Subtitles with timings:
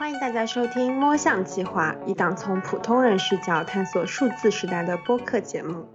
[0.00, 5.86] 欢迎大家收听《摸象计划》，一档从普通人视角探索数字时代的播客节目。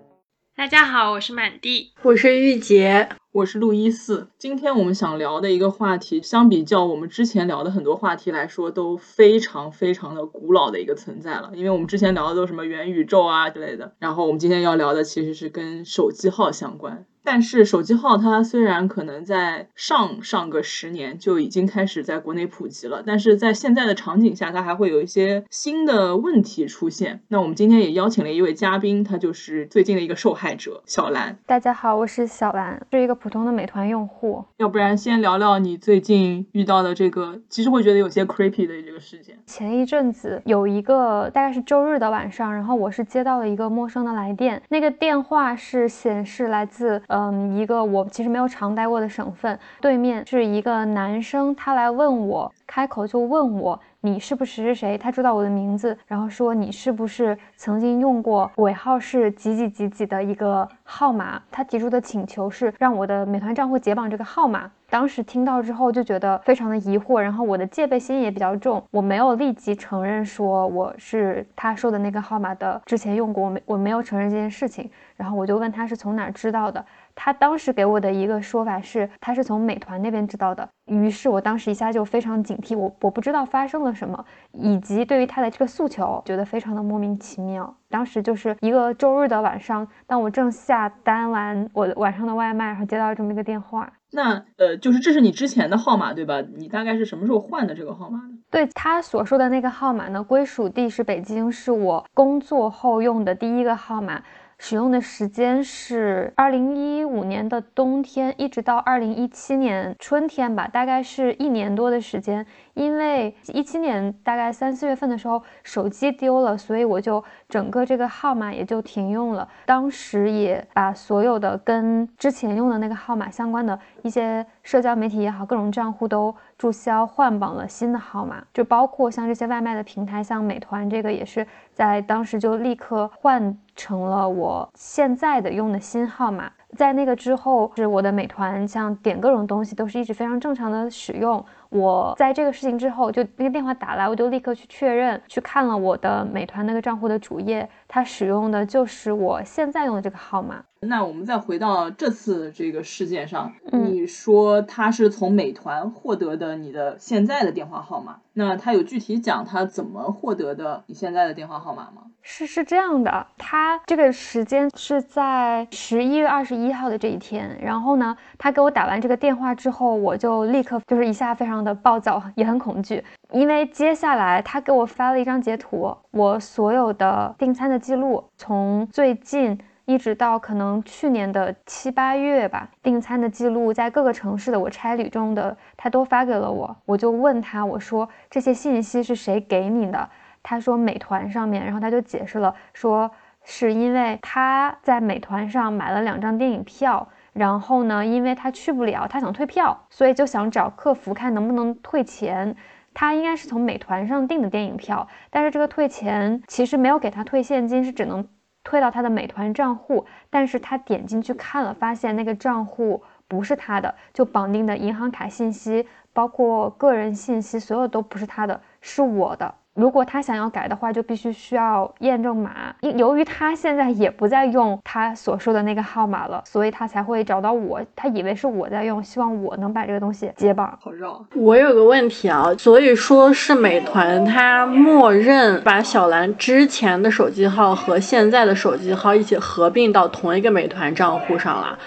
[0.56, 3.10] 大家好，我是满地，我是玉洁。
[3.32, 11.50] 我是路易斯，今天我们想聊的一个话题，相比较我们之前聊的很多话题来说，都非常非常的古老的一个存在了。
[11.56, 17.08] 因为我们之前聊的都是什么元宇宙啊之类的，然后我们今天要聊的其实是跟手机号相关。
[17.26, 27.22] 但是手机号它虽然可能在上上个十年就已经开始在国内普及了，但是在现在的场景下，它还会有一些新的问题出现。
[27.28, 31.38] 那我们今天也邀请了一位嘉宾，他就是最近的一个受害者小兰。
[31.46, 33.16] 大家好，我是小兰，是一个。
[33.26, 39.36] 普通的美团用户，要不然先聊聊你最近遇到的这个，其实会觉得有些 creepy 的这个事件。
[39.48, 53.80] 前一阵子有一个大概是周日的晚上，然后我是接到了一个陌生的来电，那个电话是显示来自嗯一个我其实没有常待过的省份，对面是一个男生，他来问我，开口就问我。
[54.02, 54.96] 你是不是是谁？
[55.00, 61.42] 他知道我的名字，然后说你是不是曾经用过尾号是几几几几的一个号码？
[61.50, 64.70] 他提出的请求是让我的美团账户解绑这个号码。
[64.92, 74.88] 当时听到之后就觉得非常的疑惑，然后我的戒备心也比较重，我没有立即承认说我是他说的那个号码的，之前用过，我没我没有承认这件事情。
[75.16, 76.86] 然后我就问他是从哪知道的。
[77.16, 80.68] 他当时给我的一个说法是，他是从美团那边知道的。
[80.86, 87.74] 于是我当时一下就非常警惕，我我不知道发生了什么，以及对于他的这个诉求，觉得非常的莫名其妙。
[87.90, 93.92] 当时就是一个周日的晚上，当我正下单完我晚上的外卖，然后接到这么一个电话。
[94.12, 96.42] 那呃，就是这是你之前的号码对吧？
[96.56, 98.36] 你大概是什么时候换的这个号码的？
[98.52, 104.22] 对他所说的那个号码呢，归属地是北京，是我工作后用的第一个号码。
[104.68, 112.44] 使用的时间是二零一五年的冬天，一直到二零一七年春天吧，大概是一年多的时间。
[112.74, 119.48] 因为一七年大概三四月份的时候，手机丢了，所以我就整个这个号码也就停用了。
[119.66, 136.52] 当时也把所有的跟之前用的那个号码相关的一些社交媒体也好，各种账户都注销换绑了新的号码，就包括像这些外卖的平台，像美团这个也是在当时就立刻换成了我现在的用的新号码。
[136.76, 141.44] 在那个之后，是我的美团像点各种东西都是一直非常正常的使用。
[141.70, 150.64] 我在这个事情之后，就那个电话打来，我就立刻去确认，去看了我的美团那个账户的主页，它使用的就是我现在用的这个号码。
[150.82, 162.04] 那我们再回到这次这个事件上，你说他是从美团获得的你的现在的电话号码，那他有具体讲他怎么获得的你现在的电话号码吗？
[162.22, 190.10] 是是这样的，他这个时间是在十一月二十一号的这一天，然后呢，他给我打完这个电话之后，我就立刻就是一下非常的暴躁，也很恐惧，因为接下来他给我发了一张截图，我所有的订餐的记录，从最近一直到可能去年的七八月吧，订餐的记录在各个城市的我差旅中的，他都发给了我，我就问他，我说这些信息是谁给你的？
[190.42, 193.10] 他说美团上面，然后他就解释了，说
[193.44, 202.56] 是因为他在美团上买了两张电影票，然后呢，因为他去不了，他想退票，所以就想找客服看能不能退钱。
[202.94, 208.26] 他应该是从美团上订的电影票，但是这个退钱其实没有给他退现金，是只能
[208.64, 210.06] 退到他的美团账户。
[210.30, 219.54] 但是他点进去看了，发现那个账户不是他的，就绑定的银行卡信息，包括个人信息，所有都不是他的，是我的。
[219.76, 222.74] 如果他想要改的话，就必须需要验证码。
[222.96, 227.82] 由于他现在也不再用他所说的那个号码了，所以他才会找到我。
[227.94, 230.80] 他以为是我在用，希望我能把这个东西解绑。
[230.82, 231.22] 好绕。
[231.36, 241.78] 我有个问题啊，所以说是美团它默认把小兰之前的手机号和现在的手机号一起合并到同一个美团账户上了。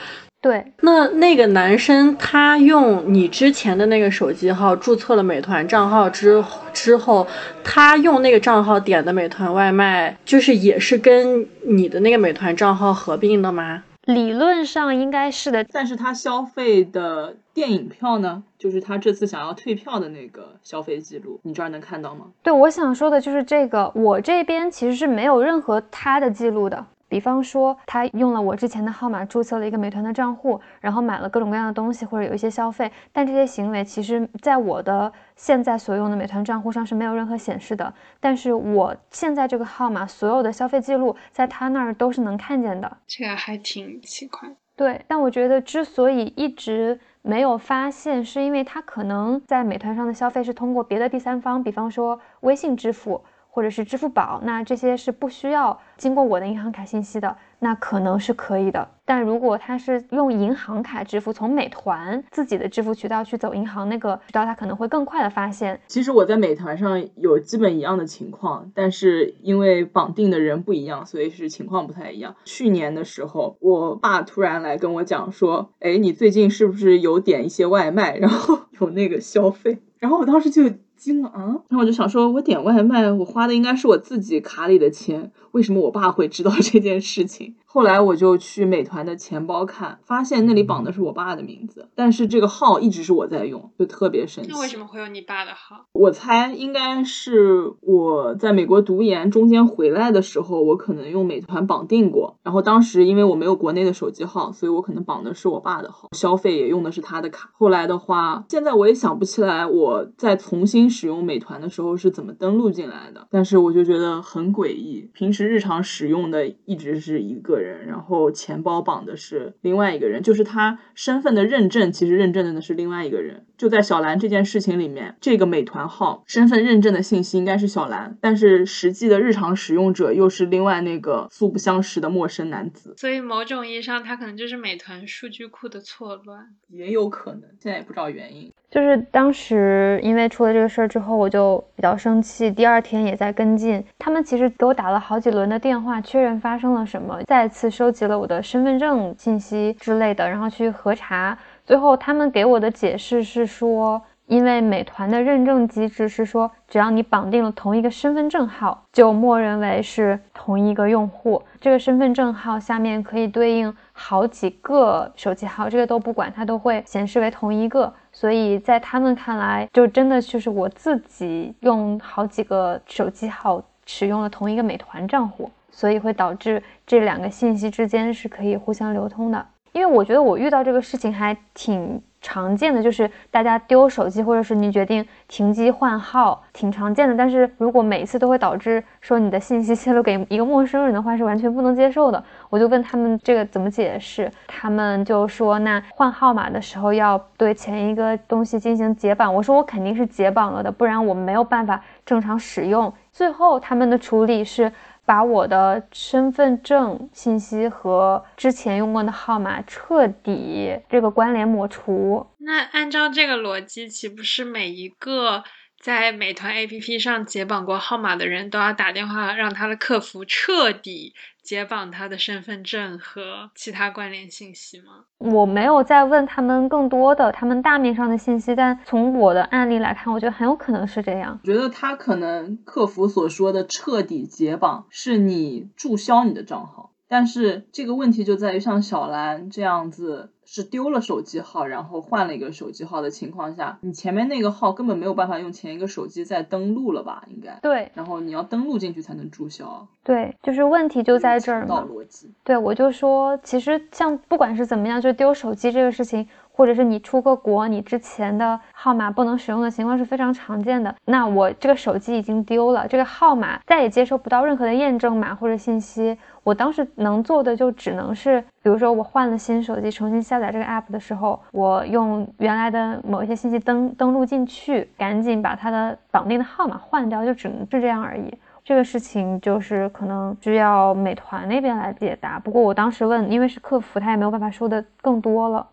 [0.48, 6.42] 对，那那个男生他用你之前的那个手机号注册了美团账号之
[6.72, 7.26] 之后，
[7.62, 13.82] 他用那个账号点的美团外卖，就是也是跟你的那个美团账号合并的吗？
[14.06, 22.24] 理论上应该是的，但是他消费的电影票呢，就是他这次想要退票的那个消费记录，你这儿能看到吗？
[22.42, 26.86] 对，我想说的就是这个，我这边其实是没有任何他的记录的。
[27.08, 37.92] 比方说，他用了我之前的号码注册了一个美团的账户，然后买了各种各样的东西或者有一些消费，但这些行为其实在我的现在所用的美团账户上是没有任何显示的。
[38.20, 44.50] 但是我现在这个号码所有的消费记录在他那儿都是能看见的，这个还挺奇怪。
[44.76, 53.24] 对，但我觉得之所以一直没有发现，是因为他可能在美团上的消费是通过别的第三方，比方说微信支付。
[53.50, 58.88] 或者是支付宝，那这些是不需要经过我的银行卡信息的，那可能是可以的。
[59.04, 65.80] 但如果他是用银行卡支付，从美团自己的支付渠道去走银行那个渠道，他可能会更快的发现。
[65.88, 72.36] 其实我在美团上有基本一样的情况，但是因为绑定的人不一样，所以是情况不太一样。
[72.44, 80.70] 去年的时候，我爸突然来跟我讲说：“哎，你最近是不是有点一些外卖，然后 有那个消费？”然后我当时就。
[80.98, 81.38] 惊了啊！
[81.68, 87.54] 然后我就想说，我点外卖，我花的应该是我自己卡里的钱，为什么我爸会知道这件事情？
[87.70, 94.48] 后来我就去美团的钱包看，发现那里绑的是我爸的名字，但是这个号一直是我在用，就特别神奇。
[94.50, 95.84] 那为什么会有你爸的号？
[95.92, 107.50] 我猜应该是我在美国读研中间回来的时候，我可能用美团绑定过，然后当时因为我没有国内的手机号，所以我可能绑的是我爸的号，消费也用的是他的卡。
[107.52, 117.57] 后来的话，现在我也想不起来我在重新使用美团的时候是怎么登录进来的，但是我就觉得很诡异，平时日常使用的一直是一个。
[117.60, 123.44] 人，然后钱包绑的是另外一个人，就是他身份的认证，其实认证的呢是另外一个人。
[123.56, 132.94] 就在小兰这件事情里面，这个美团号身份认证的信息应该是小兰，但是实际的日常使用者又是另外那个素不相识的陌生男子。
[132.96, 138.52] 所以某种意义上，他可能就是美团数据库的错乱，也有可能，现在也不知道原因。
[138.70, 143.82] 就是当时因为出了这个事儿之后，我就比较生气，第二天也在跟进。
[143.98, 151.36] 他们其实给我打了好几轮的电话，确认发生了什么，再次收集了我的身份证信息之类的，然后去核查。
[151.64, 161.42] 最后，他们给我的解释是说，因为美团的认证机制是说，只要你绑定了同一个身份证号，就默认为是同一个用户。
[161.58, 167.90] 这个身份证号下面可以对应好几个手机号，这个都不管，它都会显示为同一个。
[168.20, 179.46] 所以在他们看来，就真的就是我自己用好几个手机号使用了同一个美团账户，所以会导致这两个信息之间是可以互相流通的。
[179.70, 187.14] 因为我觉得我遇到这个事情还挺常见的，就是大家丢手机，或者是你决定停机换号，挺常见的。
[187.16, 192.22] 但是如果每一次都会导致说你的信息泄露给一个陌生人的话，是完全不能接受的。
[192.50, 199.32] 我就问他们这个怎么解释，他们就说那换号码的时候要对前一个东西进行解绑。
[199.32, 202.92] 我说我肯定是解绑了的，不然我没有办法正常使用。
[203.12, 204.72] 最后他们的处理是。
[205.08, 212.26] 把我的身份证信息和之前用过的号码彻底这个关联抹除。
[212.40, 215.42] 那按照这个逻辑，岂不是每一个
[215.80, 221.14] 在美团 APP 上解绑过号码的人都要打电话让他的客服彻底？
[221.40, 225.04] 解绑他的身份证和其他关联信息吗？
[225.16, 231.40] 我没有再问他们更多的他们大面上的信息，但从我的案例来看，我觉得很有可能是这样。
[231.44, 240.30] 觉得他可能客服所说的彻底解绑是你注销你的账号，但是这个问题就在于像小兰这样子。
[240.50, 247.22] 是丢了手机号，然后换了一个手机号的情况下，你前面那个号根本没有办法用前一个手机再登录了吧？
[247.28, 249.86] 应该对，然后你要登录进去才能注销。
[250.02, 251.86] 对，就是问题就在这儿嘛。
[251.86, 252.32] 逻辑。
[252.44, 256.26] 对，我就说，其实像不管是怎么样，就丢手机这个事情。
[256.50, 260.92] 或者是你出个国，你之前的号码不能使用的情况是非常常见的。
[261.04, 266.18] 那我这个手机已经丢了，这个号码再也接收不到任何的验证码或者信息。
[266.48, 278.32] 我当时能做的就只能是，比如说我换了新手机，重新下载这个 app 的时候，我用原来的某一些信息登登录进去，赶紧把它的绑定的号码换掉，就只能是这样而已。
[278.64, 282.38] 这个事情就是可能需要美团那边来解答。
[282.38, 285.68] 不过我当时问，因为是客服，他也没有办法说的更多了。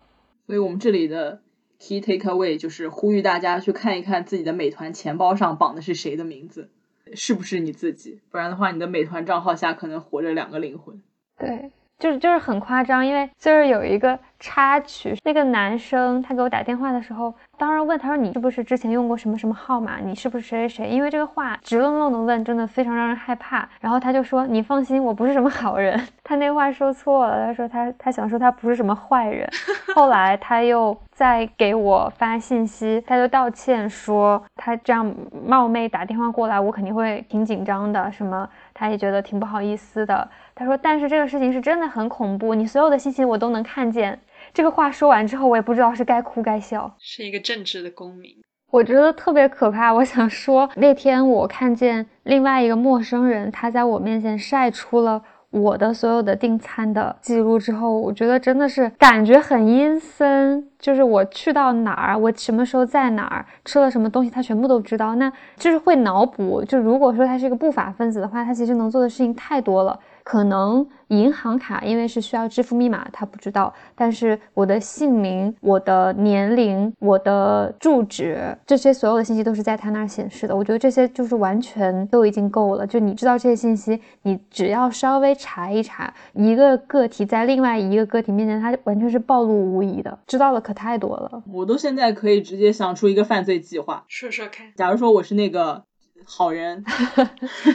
[0.46, 1.40] 所以我们这里的
[1.78, 6.68] key take away 就是呼吁大家去看一看自己的美团钱包上绑的是谁的名字，
[7.14, 8.20] 是不是你自己？
[8.30, 11.00] 不然的话，你的美团账号下可能活着两个灵魂。
[11.38, 17.32] 对，就是就是很夸张，因为就是有一个插曲，那个男生他给我打电话的时候。
[17.58, 19.96] 当然问他说你是不是之前用过什么什么号码？
[19.98, 20.90] 你是不是谁谁谁？
[20.90, 23.66] 因为这个话直愣愣的问，真的非常让人害怕。
[23.80, 25.98] 然后他就说你放心，我不是什么好人。
[26.22, 29.48] 他那话说错了，他说他他想说他不是什么坏人。
[29.96, 35.10] 后来他又再给我发信息，他就道歉说他这样
[35.46, 38.46] 冒昧打电话过来，我肯定会挺紧张的，什么
[38.78, 40.28] 他也觉得挺不好意思的。
[40.54, 44.20] 他说但是这个事情是真的很恐怖，你所有的信息我都能看见。
[44.52, 46.94] 这个话说完之后，我也不知道是该哭该笑。
[46.98, 48.36] 是一个正直的公民，
[48.70, 49.92] 我觉得特别可怕。
[49.94, 55.22] 我想说，那天我看见另外一个陌生人，他在我面前晒出了
[55.56, 60.64] 我的所有的订餐的记录之后，我觉得真的是感觉很阴森。
[60.78, 65.14] 就是我去到哪儿，我什么时候在哪儿吃了什么东西，他全部都知道。
[65.16, 66.62] 那就是会脑补。
[66.64, 69.98] 就如果说他是一个不法分子的话，他其实能做的事情太多了。
[70.26, 73.72] 可能银行卡因为是需要支付密码，他不知道。
[73.94, 80.56] 但是我的姓名、我的年龄、我的住址，这些所有的信息都是在他那儿显示的。
[80.56, 82.84] 我觉得这些就是完全都已经够了。
[82.84, 90.18] 就你知道这些信息，你只要稍微查一查，一个个体在另外一个个体面前，他完全是暴露无遗的。
[90.26, 91.40] 知道的可太多了。
[91.52, 94.66] 我都现在可以直接想出一个犯罪计划，说说看。
[94.74, 95.84] 假如说我是那个。
[96.24, 96.82] 好人，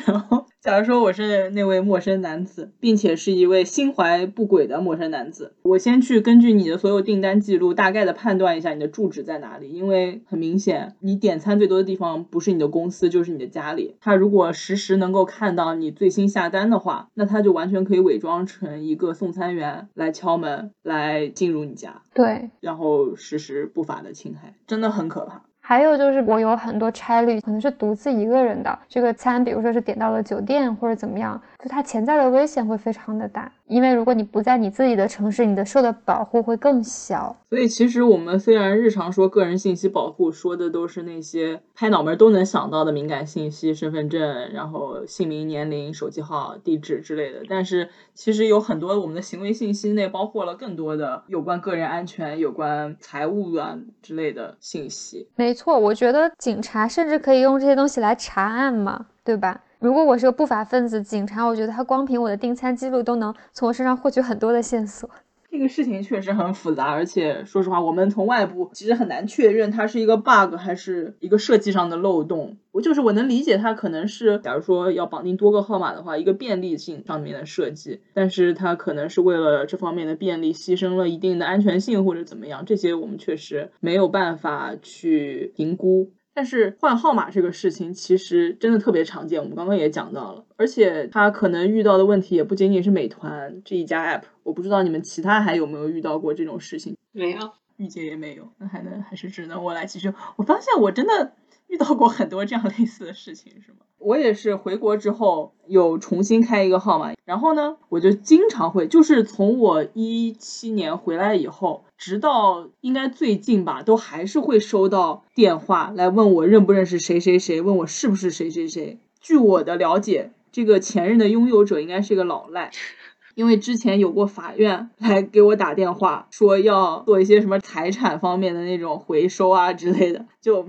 [0.06, 13.96] 然 后假如说我是那位陌生男子，并且是一位心怀不轨的陌生男子，我先去根据你的所有订单记录，大概的判断一下你的住址在哪里，因为很明显，你点餐最多的地方不是你的公司就是你的家里。
[14.02, 25.44] 他如果实时能够看到你最新下单的话，那他就完全可以伪装成一个送餐员来敲门，来进入你家，对，然后实施不法的侵害，真的很可怕。
[25.72, 33.52] 还有就是，我有很多差旅，可能是独自一个人的这个餐，比如说是点到了酒店或者怎么样，就它潜在的危险会非常的大。
[33.68, 37.34] 因为如果你不在你自己的城市，你的受的保护会更小。
[37.50, 47.44] 所以其实我们虽然日常说个人信息保护，说的都是那些拍脑门都能想到的敏感信息，身份证，然后姓名、年龄、手机号、地址之类的。
[47.48, 55.28] 但是其实有很多我们的行为信息内包括了更多的有关个人安全、有关财务啊之类的信息。
[55.36, 59.62] 没错，我觉得警察甚至可以用这些东西来查案嘛，对吧？
[59.82, 65.10] 如果我是个不法分子，警察，我觉得他光凭我的订餐记录都能从我身上获取很多的线索。
[65.50, 72.56] 这个事情确实很复杂，而且说实话，我们从外部其实很难确认它是一个 bug 还是一个设计上的漏洞。
[72.72, 86.12] 我就是我能理解它可能是，假如说要绑定多个号码的话，一个便利性上面的设计，但是它可能是为了这方面的便利牺牲了一定的安全性或者怎么样，这些我们确实没有办法去评估。
[86.34, 96.96] 但是换号码这个事情其实真的特别常见，我们刚刚也讲到了，而且他可能遇到的问题也不仅仅是美团这一家 app，我不知道你们其他还有没有遇到过这种事情？
[97.12, 100.14] 没有，玉姐也没有，那还能还是只能我来继续。
[100.38, 101.34] 我发现我真的。
[101.72, 103.78] 遇到过很多这样类似的事情，是吗？
[103.98, 119.00] 我也是回国之后有重新开一个号码，然后呢，我就经常会，就是从我一七年回来以后，直到应该最近吧，都还是会收到电话来问我认不认识谁谁谁，问我是不是谁谁谁。
[119.22, 122.72] 据我的了解，这个前任的拥有者应该是个老赖，
[123.36, 130.66] 因为之前有过法院来给我打电话，说要做一些什么财产方面的那种回收啊之类的，就。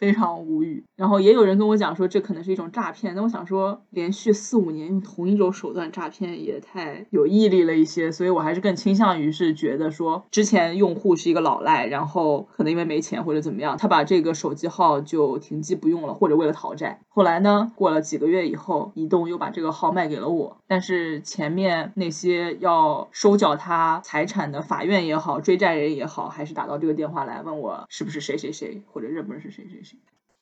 [0.00, 17.00] 非常无语，然后也有人跟我讲说这可能是一种诈骗，那我想说连续四五年用同一种手段诈骗也太有毅力了一些，所以我还是更倾向于是觉得说之前用户是一个老赖，然后可能因为没钱或者怎么样，他把这个手机号就停机不用了，或者为了讨债。
[17.08, 29.89] 后来呢，过了几个月以后，移动又把这个号卖给了我，但是前面那些要收缴他财产的法院也好，追债人也好，还是打到这个电话来问我是不是谁谁谁，或者认不认识谁谁谁。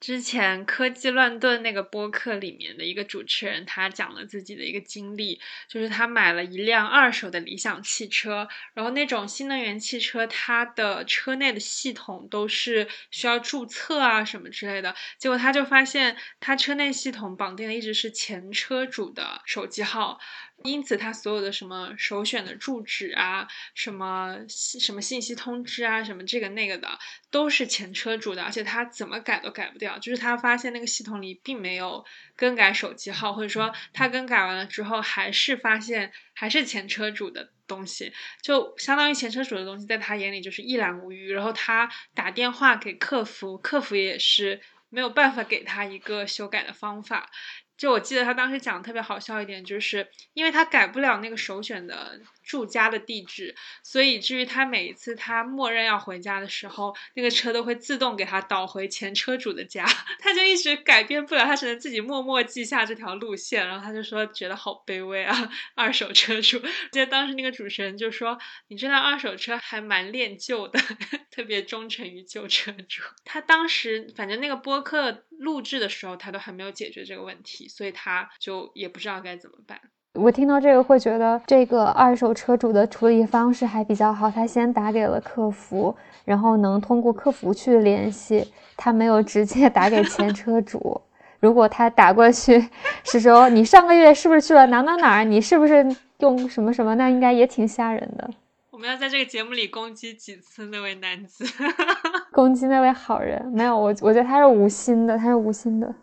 [0.00, 20.20] 之前科技乱炖那个播客里面的一个主持人，他讲了自己的一个经历，就是他买了一辆二手的理想汽车，然后那种新能源汽车，它的车内的系统都是需要注册啊什么之类的，结果他就发现他车内系统绑定的一直是前车主的手机号。
[20.64, 26.88] 因此，他所有的什么首选的住址啊，什么什么信息通知啊，什么这个那个的，
[27.30, 29.96] 都是前车主的，而且他怎么改都改不掉。
[29.98, 38.12] 就是他发现那个系统里并没有更改手机号，或者说他更改完了之后，还是发现还是前车主的东西，
[38.42, 41.32] 就相当于前车主的东西，在他眼里就是一览无余。
[41.32, 47.30] 然后他打电话给客服，客服也是没有办法给他一个修改的方法。
[47.78, 52.20] 就我记得他当时讲的特别好笑一点，就是因为他改不了那个首选的。
[52.48, 59.84] 住家的地址，所以至于他每一次他默认要回家的时候，那个车都会自动给他导回前车主的家，
[60.18, 66.58] 他就一直改变不了，他只能自己默默记下这条路线，然后他就说觉得好卑微啊， 二手车主。
[66.90, 68.38] 记得当时那个主持人就说，
[68.68, 70.80] 你这辆二手车还蛮恋旧的，
[71.30, 73.02] 特别忠诚于旧车主。
[73.26, 79.78] 他当时反正那个播客录制的时候，他都还没有解决这个问题，所以他就也不知道该怎么办。
[80.20, 85.94] 我听到这个会觉得这个二手车主的处理方式还比较好，他先打给了客服，
[86.24, 91.00] 然后能通过客服去联系，他没有直接打给前车主。
[91.40, 92.68] 如果他打过去
[93.04, 95.86] 是说你上个月是不是去了哪哪哪儿，你是不是
[96.18, 98.28] 用什么什么，那应该也挺吓人的。
[98.70, 101.44] 我们要在这个节目里攻击几次那位男子？
[102.32, 103.44] 攻击那位好人？
[103.54, 105.94] 没有，我我觉得他是无心的，他是无心的。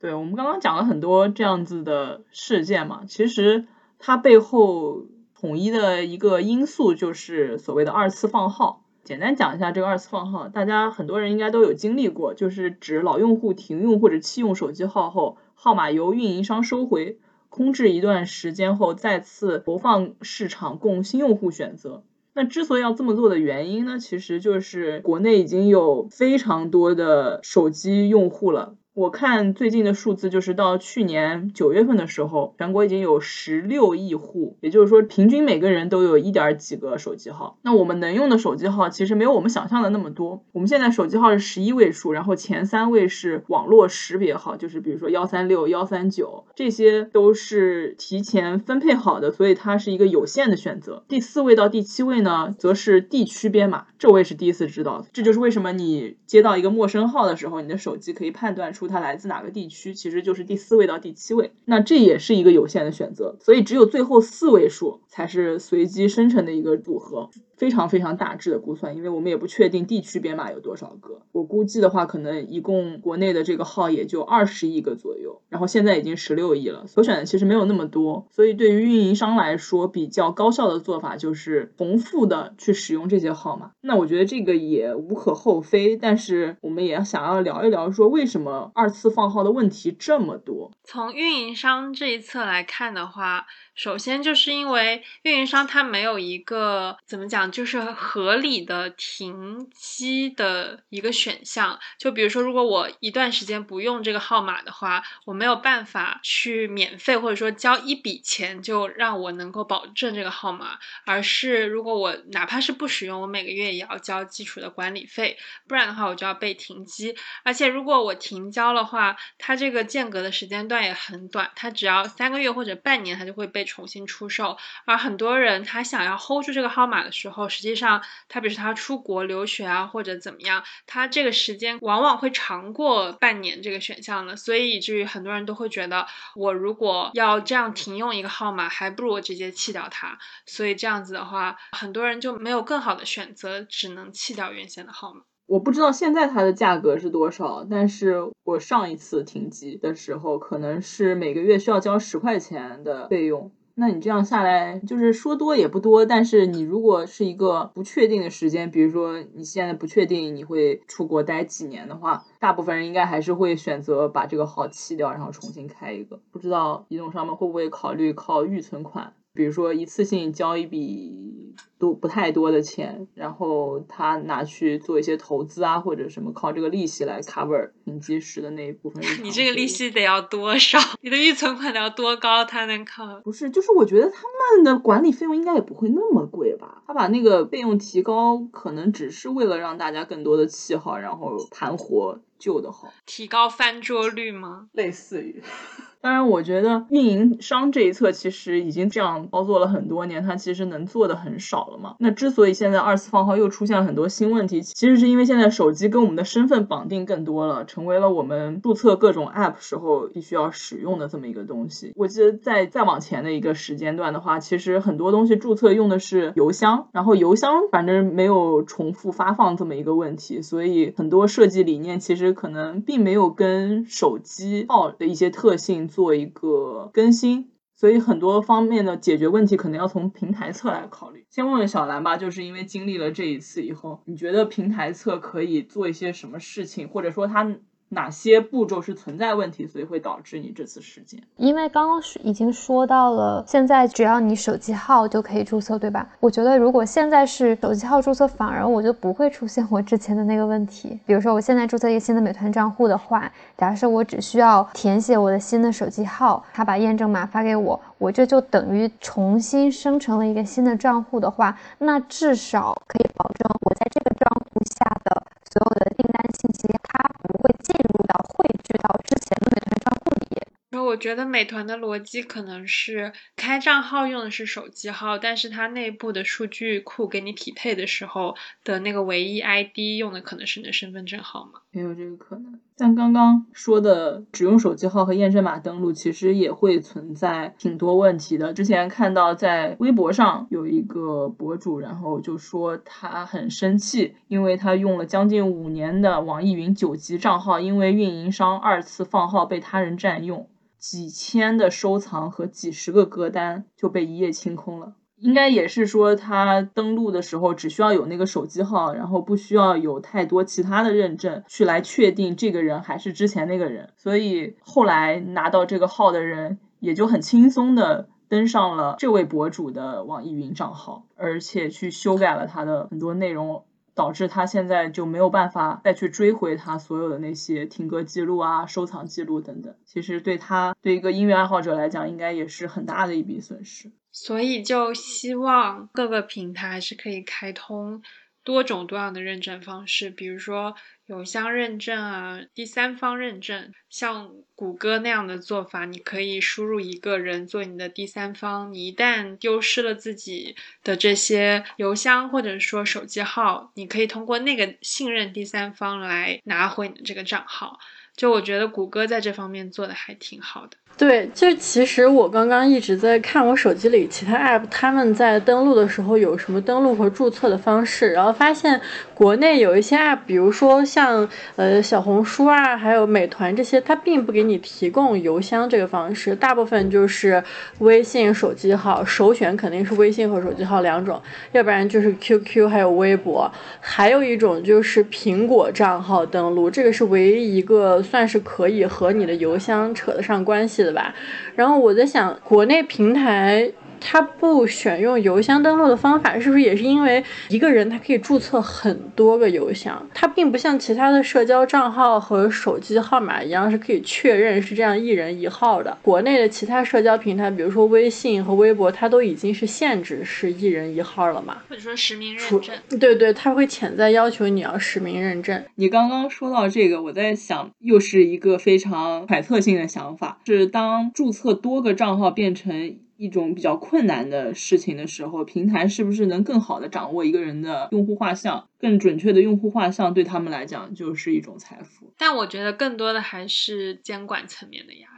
[0.00, 3.66] 对我们刚刚讲了很多这样子的事件嘛，其实
[3.98, 8.84] 它背后统一的一个因素就是所谓的二次放号。
[9.02, 22.04] 简单讲一下这个二次放号，大家很多人应该都有经历过，就是指老用户停用或者弃用手机号后，号码由运营商收回，空置一段时间后再次投放市场供新用户选择。
[22.34, 28.76] 那之所以要这么做的原因呢，其实就是国内已经有非常多的手机用户了。
[28.98, 37.58] 我看最近的数字，就是到去年九月份的时候，全国已经有十六亿户，也就是说，平均每个人都有一点几个手机号。
[37.62, 40.42] 那我们能用的手机号其实没有我们想象的那么多。
[40.50, 51.04] 我们现在手机号是十一位数，然后前三位是网络识别号，就是比如说幺三六、幺三九，这些都是提前分配好的，所以它是一个有限的选择。
[51.06, 55.06] 第四位到第七位呢，则是地区编码，这我也是第一次知道。
[55.12, 58.87] 这就是为什么你接到一个陌生号的时候，你的手机可以判断出。
[58.88, 67.30] 它来自哪个地区，其实就是第四位到第七位，那这也是一个有限的选择，所以只有最后四位数才是随机生成的一个组合。
[67.58, 71.20] 非常非常大致的估算，因为我们也不确定地区编码有多少个。
[71.32, 76.86] 我估计的话，可能一共国内的这个号也就二十亿个左右，然后现在已经十六亿了。
[76.86, 83.72] 所选的其实没有那么多，所以对于运营商来说，比较高效的做法就是重复的去使用这些号码。
[83.80, 90.70] 那我觉得这个也无可厚非，但是我们也想要聊一聊，说为什么二次放号的问题这么多？
[90.84, 93.46] 从运营商这一侧来看的话。
[93.78, 101.78] 首先，就是因为运营商它没有一个怎么讲，就是合理的停机的一个选项。
[101.96, 117.14] 就比如说，如果我一段时间不用这个号码的话，我没有办法去免费或者说交一笔钱就让我能够保证这个号码，而是如果我哪怕是不使用，我每个月也要交基础的管理费，不然的话我就要被停机。
[117.44, 123.67] 而且如果我停交的话，它这个间隔的时间段也很短，它只要三个月或者半年，它就会被。
[123.68, 140.18] 重新出售，而很多人他想要 hold 住这个号码的时候，实际上他比如说他出国留学啊，或者怎么样，他这个时间往往会长过半年这个选项了，所以以至于很多人都会觉得，我如果要这样停用一个号码，还不如我直接弃掉它。
[140.46, 145.20] 所以这样子的话，很多人就没有更好的选择，只能弃掉原先的号码。
[145.46, 153.50] 我不知道现在它的价格是多少，但是我上一次停机的时候，可能是每个月需要交十块钱的费用。
[153.80, 166.20] 那你这样下来，就是说多也不多，但是你如果是一个不确定的时间，比如说你现在不确定你会出国待几年的话，大部分人应该还是会选择把这个号弃掉，然后重新开一个。
[166.32, 169.12] 不知道移动上面会不会考虑靠预存款？
[169.32, 179.02] 比如说一次性交一笔都不太多的钱，然后他拿去做一些投资啊，或者什么，靠这个利息来 cover 停机时的那一部分。
[179.22, 180.78] 你这个利息得要多少？
[181.02, 183.22] 你的预存款得要多高，他能 cover？
[183.22, 184.22] 不是，就是我觉得他
[184.56, 186.82] 们的管理费用应该也不会那么贵吧？
[186.86, 194.68] 他把那个费用提高，可能只是为了让大家更多的弃号，然后盘活旧的号，提高翻桌率吗？
[194.72, 195.42] 类似于。
[196.00, 201.96] 当然，我觉得运营商这一侧其实已经这样操作了很多年，他其实能做的很少了嘛。
[201.98, 211.92] 那之所以现在二次放号又出现了很多新问题，其实是因为现在手机跟我们的身份绑定更多了，成为了我们注册各种 app 时候必须要使用的这么一个东西。
[211.96, 225.78] 我记得在再往前的一个时间段的话，其实很多东西注册用的是邮箱，然后邮箱反正没有重复发放这么一个问题，所以很多设计理念其实可能并没有跟手机号的一些特性。
[225.88, 231.24] 做一个更新，所以很多方面的解决问题可能要从平台侧来考虑。
[231.30, 237.44] 先问问小兰吧，就是因为经历了这一次以后，你觉得平台侧可以做一些什么事情，或者说它？
[237.90, 241.22] 哪些步骤是存在问题，所以会导致你这次事件？
[241.36, 246.06] 因为刚刚是已经说到了，现在只要你手机号就可以注册，对吧？
[246.20, 250.98] 我觉得如果现在是手机号注册，反而我就不会出现我之前的那个问题。
[251.06, 267.74] 比如说，我现在注册一个新的美团账户的话，假设我只需要填写我的新的手机号，他把验证码发给我，我这就等于重新生成了一个新的账户的话，那至少可以保证我在这个账户下的所有的订单信息，它会进。
[267.78, 270.42] 入到汇聚到之前的美团账户里。
[270.70, 281.60] 然后我觉得美团的逻辑可能是开账号用的是手机号，但是它内部的数据库给你匹配的时候的那个唯一 ID 用的可能是你的身份证号码。
[281.72, 282.60] 也有这个可能。
[282.78, 288.54] 像刚刚说的，只用手机号和验证码登录，其实也会存在挺多问题的。
[288.54, 300.48] 之前看到在微博上有一个博主，然后就说他很生气，因为他用了将近五年的网易云九级账号，因为运营商二次放号被他人占用。
[300.78, 304.92] 几千的收藏和几十个歌单就被一夜清空了。
[305.20, 313.90] 应该也是说，他登录的时候只需要有那个手机号，然后不需要有太多其他的认证去来确定这个人还是之前那个人。
[313.96, 323.64] 所以后来拿到这个号的人也就很轻松的登上了这位博主的网易云账号，而且去修改了他的很多内容。
[323.98, 329.74] 导致他现在就没有办法再去追回他所有的那些听歌记录啊、收藏记录等等。
[329.84, 333.90] 其实对他对一个音乐爱好者来讲，应该也是很大的一笔损失。
[334.12, 338.00] 所以就希望各个平台是可以开通
[338.48, 340.74] 多种多样的认证方式，比如说。
[341.08, 357.78] 邮箱认证啊，第三方认证，像谷歌那样的做法，你可以输入一个人做你的第三方，你一旦丢失了自己的这些邮箱或者说手机号，你可以通过那个信任第三方来拿回你的这个账号。
[358.18, 360.70] 就我觉得谷歌在这方面做的还挺好的。
[360.96, 368.80] 对，就其实我刚刚一直在看我手机里其他 app，他们在登录的时候有什么登录和注册的方式，然后发现
[369.14, 377.44] 国内有一些 app，比如说像呃小红书啊，还有美团这些，它并不给你提供邮箱这个方式，大部分就是
[377.78, 390.92] 微信手机号，首选肯定是微信和手机号两种，要不然就是 QQ 还有微博，还有一种就是苹果账号登录，这个是唯一一个算是可以和你的邮箱扯得上关系的。
[390.92, 391.14] 吧？
[391.54, 393.70] 然后我在想，国内平台。
[394.00, 400.06] 他不选用邮箱登录的方法，是不是也是因为一个人他可以注册很多个邮箱？
[400.14, 405.96] 它并不像其他的社交账号和手机号码一样是可以确认是这样一人一号的。
[406.02, 411.58] 国内的其他社交平台，比如说微信和微博，它都已经是限制是一人一号了嘛？
[411.68, 412.74] 或者说实名认证？
[412.98, 415.62] 对对，它会潜在要求你要实名认证。
[415.74, 422.96] 你刚刚说到这个，我在想，又是一个非常揣测性的想法，是当注册多个账号变成。
[423.18, 428.68] 一种比较困难的事情的时候，平台是不是能更好的掌握一个人的用户画像？
[428.78, 432.12] 更准确的用户画像对他们来讲就是一种财富。
[432.16, 435.17] 但我觉得更多的还是监管层面的压。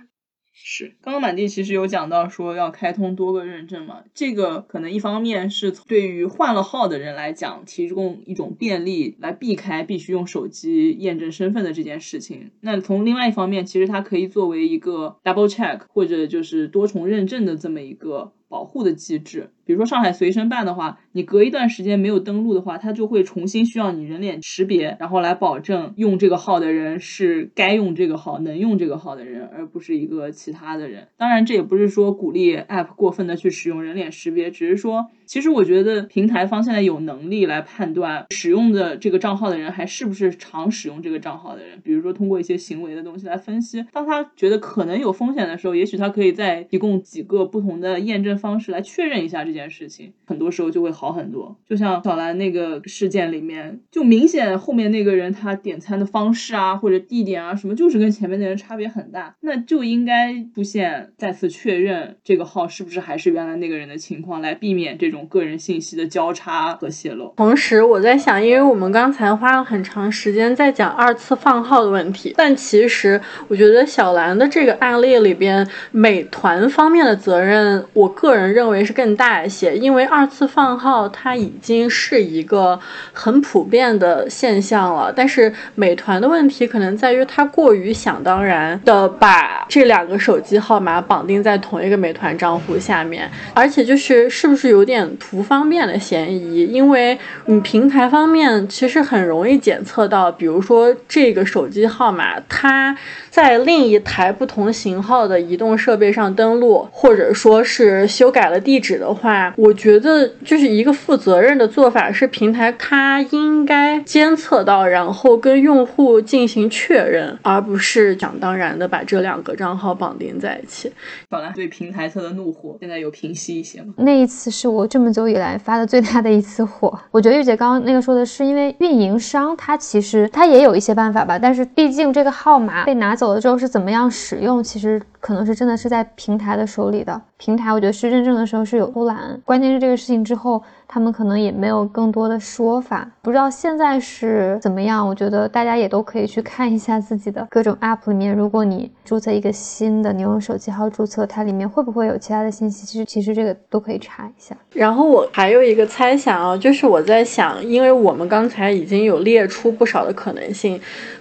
[0.73, 12.53] 是，刚刚满地其实有讲到说要开通多个认证嘛，这个可能一方面是对于换了号的人来讲提供一种便利，来避开必须用手机验证身份的这件事情。
[12.61, 19.49] 那从另外一方面，其实它可以作为一个 double check 或者就是多重认证的这么一个保护的机制。
[19.65, 31.07] 比如说上海随身办的话，你隔一段时间没有登录的话，它就会重新需要你人脸识别，然后来保证用这个号的人是该用这个号、能用这个号的人，而不是一个其他的人。
[31.17, 41.81] 当然，这也不是说鼓励 App 过分的去使用人脸识别，只是说，其实我觉得平台方现在有能力来判断使用的这个账号的人还是不是常使用这个账号的人。
[41.85, 49.61] 比如说通过一些行为的东西来分析，当他觉得可能有风险的时候，也许他可以再提供几个不同的验证方式来确认一下这件。
[49.71, 67.33] 事情很多时候就会好很多，就像小兰那个事件里面，就明显后面那个人他点餐的方式啊，或者地点啊什么，就是跟前面那人差别很大，那就应该出现再次确认这个号是不是还是原来那个人的情况，来避免这种个人信息的交叉和泄露。
[67.37, 79.51] 同时，我在想，因为我们刚才花了很长时间在讲二次放号的问题，但其实我觉得小兰的这个案例里边，美团方面的责任，我个人认为是更大一。
[79.51, 82.79] 些，因为二次放号它已经是一个
[83.13, 96.65] 很普遍的现象了，但是美团的问题可能在于它过于想当然的把这两个手机号码绑定在同一个美团账户下面，而且就是是不是有点图方便的嫌疑？
[96.67, 102.97] 因为你平台方面其实很容易检测到，比如说这个手机号码它
[103.31, 109.53] 在另一台不同型号的移动设备上登录，或者说是修改了地址的话。
[109.57, 120.93] 我觉得就是一个负责任的做法是，平台它应该监测到，然后跟用户进行确认，而不是想当然的把这两个账号绑定在一起。
[121.29, 123.95] 本来对平台侧的怒火，现在有平息一些吗？
[123.97, 126.93] 那一次是我这这么久以来发的最大的一次火。
[127.11, 135.01] 我觉得玉姐刚刚那个说的是，因为运营商他其实他也有一些办法吧，但是毕竟这个号码被拿走了之后是怎么样使用，其实。
[135.21, 137.21] 可能是真的是在平台的手里的。
[137.37, 145.07] 平台我觉得是认证的时候是有偷懒，关键是这个事情之后，他们可能也没有更多的说法，不知道现在是怎么样。
[145.07, 152.85] 我觉得大家也都可以去看一下自己的各种 app 里面，如果你注册一个新的，你用手机号注册，它里面会不会有其他的信息？
[152.85, 154.55] 其实其实这个都可以查一下。
[154.73, 160.79] 然后我还有一个猜想啊，就是我在想，因为我们刚才已经有列出不少的可能性，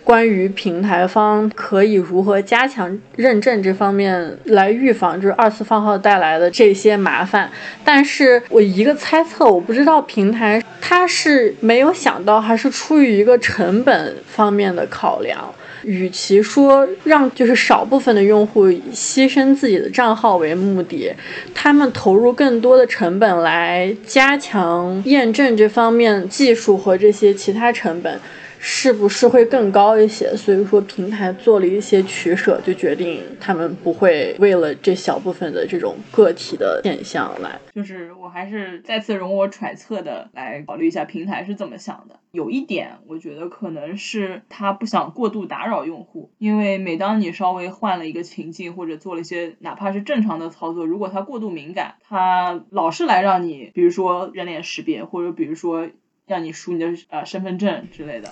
[0.10, 7.48] 关于平台方可以如何加强认证这方面来预防就是二次放号带来的这些麻烦。
[7.86, 15.54] 但是我一个猜测，我不知道平台它是没有想到，还是出于一个成本方面的考量。
[15.84, 21.14] 与其说让就是少部分的用户牺牲自己的账号为目的，
[21.54, 28.20] 他们投入更多的成本来加强验证这方面技术和这些其他成本。
[28.62, 30.36] 是不是会更高一些？
[30.36, 37.58] 所以说平台做了一些取舍，就决定他们不会为了这小部分的这种个体的现象来。
[37.74, 42.20] 就是我还是再次容我揣测的来考虑一下平台是怎么想的。
[42.32, 55.88] 有一点，我觉得可能是他不想过度打扰用户，因为每当你稍微换了一个情境或者做了一些哪怕是正常的操作，如果他过度敏感，他老是来让你，比如说人脸识别，或者比如说。
[56.30, 58.32] 让你输你的呃身份证之类的，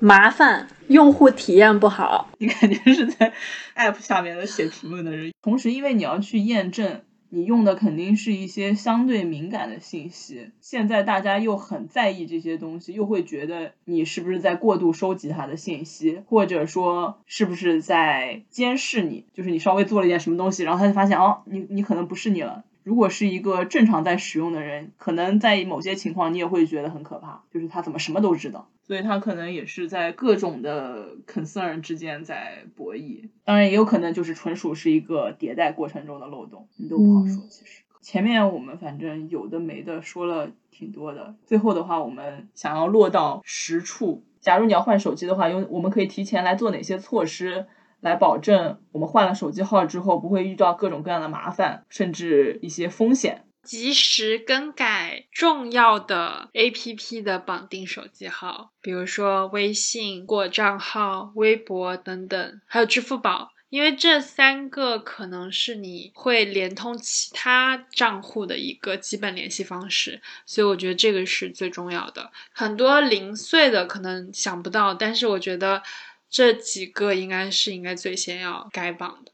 [0.00, 2.28] 麻烦，用户体验不好。
[2.38, 3.32] 你感觉是在
[3.76, 5.32] app 下面的写评论的人。
[5.40, 10.50] 同时，因为你要去验证，你用的肯定是一些相对敏感的信息。
[10.60, 19.24] 现在大家又很在意这些东西，又会觉得你是不是在过度收集他的信息，或者说是不是在监视你？
[19.32, 22.64] 就是你稍微做了一件什么东西，然后他就发现哦，你你可能不是你了。
[22.86, 33.28] 如果是一个正常在使用的人，可能在某些情况你也会觉得很可怕，就是他怎么什么都知道，所以他可能也是在各种的 concern 之间在博弈。
[33.42, 37.44] 当然也有可能就是纯属是一个迭代过程中的漏洞，你都不好说。
[37.50, 44.22] 其实前面我们反正有的没的说了挺多的，最后的话我们想要落到实处。
[44.38, 47.66] 假如你要换手机的话，用我们可以提前来做哪些措施？
[48.06, 53.42] 来保证我们换了手机号之后不会遇到各种各样的麻烦，甚至一些风险。
[53.64, 72.30] 及时更改重要的 APP 的绑定手机号，比如说微信过账号、微博等等，还有支付宝，因为这三个可能是你会连通其他账户的一个基本联系方式，所以我觉得这个是最重要的。
[72.52, 75.82] 很多零碎的可能想不到，但是我觉得。
[76.28, 79.32] 这几个应该是应该最先要该绑的，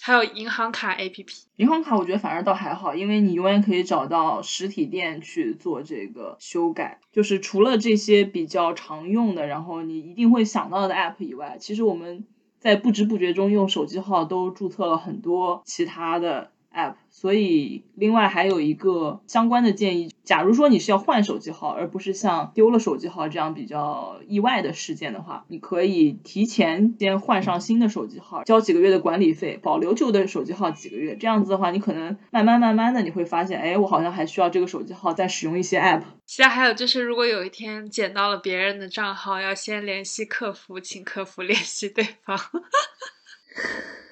[0.00, 1.26] 还有银行卡 APP。
[1.56, 7.00] 银行卡我觉得反而倒还好，因为你永远可以找到实体店去做这个修改。
[7.12, 12.24] 就是除了这些比较常用的，然后你一定会想到的 App 以外，其实我们
[12.58, 16.52] 在不知不觉中用手机号都注册了很多其他的。
[16.78, 31.16] app，所以另外还有一个相关的建议，假如说你是要换手机号，而不是像丢了手机号这样比较意外的事件的话，你可以提前先换上新的手机号，交几个月的管理费，保留旧的手机号几个月。
[31.16, 36.02] 这样子的话，你可能慢慢慢慢的你会发现，哎，我好像还需要这个手机号再使用一些 app。
[36.24, 42.38] 其他还有就是，如果有一天捡到了别人的账号，要先联系客服，请客服联系对方。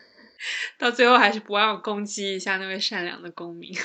[0.78, 3.72] 到最后还是不忘攻击一下那位善良的公民。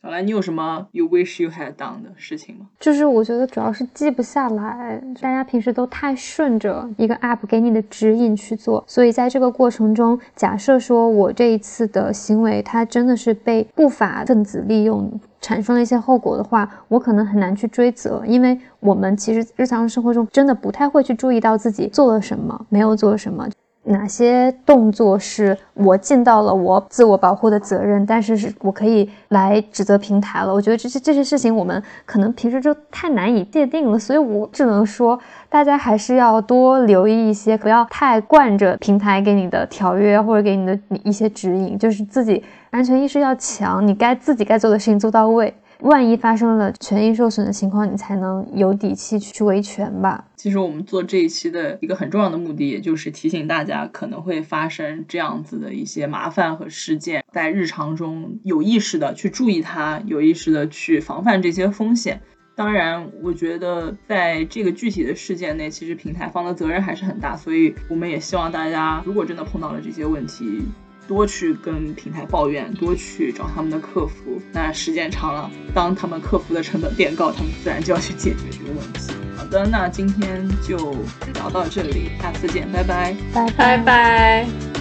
[0.00, 2.66] 小兰，你有什么 you wish you had done 的事情吗？
[2.78, 23.48] 就是我觉得主要是记不下来，大家平时都太顺着一个 app 给你的指引去做，所以在这个过程中，假设说我这一次的行为它真的是被不法分子利用，产生了一些后果的话，我可能很难去追责，因为我们其实日常生活中真的不太会去注意到自己做了什么，没有做什么。
[23.88, 30.52] 哪些动作是我尽到了我自我保护的责任，但是是我可以来指责平台了？
[30.52, 45.54] 我觉得这些这些事情我们可能平时就太难以界定了，所以我只能说，大家还是要多留意一些，不要太惯着平台给你的条约或者给你的一些指引，就是自己安全意识要强，你该自己该做的事情做到位。
[45.80, 50.24] 万一发生了权益受损的情况，你才能有底气去维权吧。
[50.34, 62.20] 其实我们做这一期的一个很重要的目的，也就是提醒大家可能会发生这样子的一些麻烦和事件，在日常中有意识的去注意它，有意识的去防范这些风险。
[62.56, 70.62] 当然，我觉得在这个具体的事件内，其实平台方的责任还是很大，所以我们也希望大家，如果真的碰到了这些问题。
[71.08, 74.40] 多去跟平台抱怨，多去找他们的客服。
[74.52, 79.12] 那时间长了，当他们客服的成本变高，他们自然就要去解决这个问题。
[79.36, 80.94] 好的，那今天就
[81.34, 84.77] 聊到这里，下次见，拜拜，拜拜拜。